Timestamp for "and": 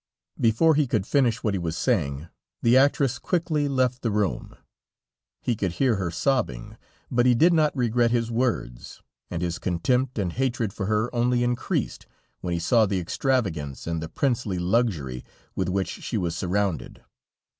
9.29-9.43, 10.17-10.33, 13.85-14.01